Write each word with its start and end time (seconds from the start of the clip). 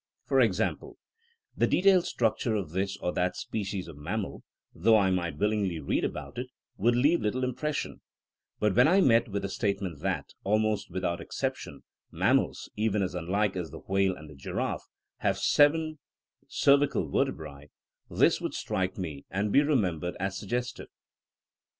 For 0.25 0.41
example, 0.41 0.97
the 1.55 1.67
detailed 1.67 2.07
structure 2.07 2.55
of 2.55 2.71
this 2.71 2.97
or 2.97 3.13
that 3.13 3.35
species 3.37 3.87
of 3.87 3.97
mammal, 3.99 4.41
though 4.73 4.97
I 4.97 5.11
might 5.11 5.37
willingly 5.37 5.79
read 5.79 6.03
about 6.03 6.39
it, 6.39 6.47
would 6.75 6.95
leave 6.95 7.21
little 7.21 7.43
impression; 7.43 8.01
but 8.59 8.75
when 8.75 8.87
I 8.87 8.99
met 9.01 9.27
with 9.29 9.43
the 9.43 9.47
statement 9.47 9.99
that, 9.99 10.31
almost 10.43 10.89
without 10.89 11.21
excep 11.21 11.55
tion, 11.55 11.83
mammals, 12.09 12.67
even 12.75 13.03
as 13.03 13.13
unlike 13.13 13.55
as 13.55 13.69
the 13.69 13.77
whale 13.77 14.15
and 14.15 14.27
the 14.27 14.33
giraffe, 14.33 14.87
have 15.17 15.37
seven 15.37 15.99
cervical 16.47 17.07
vertebrae, 17.07 17.69
this 18.09 18.41
would 18.41 18.55
strike 18.55 18.97
me 18.97 19.27
and 19.29 19.51
be 19.51 19.61
remembered 19.61 20.15
as 20.19 20.39
sugges 20.41 20.73
tive. 20.73 20.87